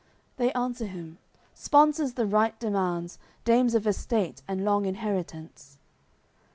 They 0.37 0.51
answer 0.53 0.87
him: 0.87 1.19
"Sponsors 1.53 2.13
the 2.13 2.25
rite 2.25 2.59
demands, 2.59 3.19
Dames 3.43 3.75
of 3.75 3.85
estate 3.85 4.41
and 4.47 4.65
long 4.65 4.87
inheritance." 4.87 5.77